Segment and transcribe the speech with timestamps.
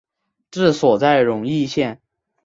[0.49, 2.01] 治所在荣懿县。